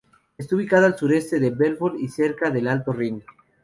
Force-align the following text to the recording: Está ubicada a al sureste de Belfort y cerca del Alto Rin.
Está 0.35 0.55
ubicada 0.55 0.87
a 0.87 0.87
al 0.89 0.97
sureste 0.97 1.39
de 1.39 1.51
Belfort 1.51 1.95
y 1.99 2.07
cerca 2.07 2.49
del 2.49 2.67
Alto 2.67 2.91
Rin. 2.91 3.23